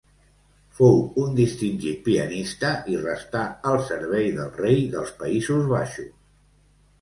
Fou 0.77 0.95
un 1.23 1.35
distingit 1.39 1.99
pianista 2.07 2.71
i 2.93 2.97
restà 3.03 3.43
al 3.73 3.79
servei 3.91 4.33
del 4.39 4.51
rei 4.63 4.83
dels 4.97 5.13
Països 5.21 5.71
Baixos. 5.77 6.11